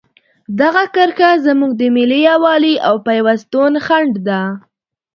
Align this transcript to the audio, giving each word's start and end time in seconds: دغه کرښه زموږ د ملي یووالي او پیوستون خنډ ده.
دغه 0.59 0.83
کرښه 0.95 1.29
زموږ 1.45 1.71
د 1.77 1.81
ملي 1.95 2.19
یووالي 2.29 2.75
او 2.87 2.95
پیوستون 3.07 3.73
خنډ 3.85 4.13
ده. 4.27 4.41